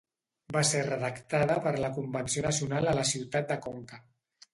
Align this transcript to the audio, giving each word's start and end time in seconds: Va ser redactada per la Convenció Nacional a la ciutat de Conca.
Va 0.55 0.61
ser 0.69 0.79
redactada 0.85 1.57
per 1.65 1.73
la 1.83 1.91
Convenció 1.97 2.45
Nacional 2.45 2.89
a 2.93 2.95
la 3.01 3.05
ciutat 3.11 3.53
de 3.53 3.59
Conca. 3.67 4.01